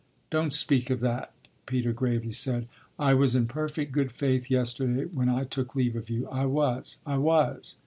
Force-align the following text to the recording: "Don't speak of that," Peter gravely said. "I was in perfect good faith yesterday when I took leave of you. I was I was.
"Don't 0.31 0.51
speak 0.51 0.89
of 0.89 0.99
that," 1.01 1.31
Peter 1.67 1.93
gravely 1.93 2.31
said. 2.31 2.67
"I 2.97 3.13
was 3.13 3.35
in 3.35 3.45
perfect 3.45 3.91
good 3.91 4.11
faith 4.11 4.49
yesterday 4.49 5.05
when 5.05 5.29
I 5.29 5.43
took 5.43 5.75
leave 5.75 5.95
of 5.95 6.09
you. 6.09 6.27
I 6.29 6.45
was 6.45 6.97
I 7.05 7.17
was. 7.17 7.75